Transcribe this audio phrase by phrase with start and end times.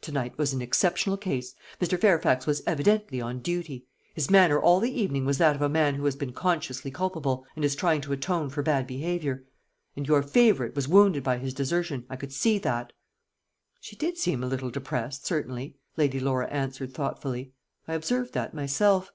[0.00, 1.54] "To night was an exceptional case.
[1.78, 2.00] Mr.
[2.00, 3.84] Fairfax was evidently on duty.
[4.14, 7.44] His manner all the evening was that of a man who has been consciously culpable,
[7.54, 9.44] and is trying to atone for bad behaviour.
[9.94, 12.94] And your favourite was wounded by his desertion I could see that."
[13.78, 17.52] "She did seem a little depressed, certainly," Lady Laura answered thoughtfully;
[17.86, 19.06] "I observed that myself.